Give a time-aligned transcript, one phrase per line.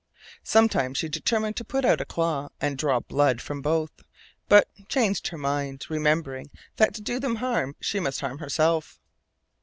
[0.41, 3.91] Sometimes she determined to put out a claw and draw blood from both,
[4.49, 8.99] but changed her mind, remembering that to do them harm she must harm herself.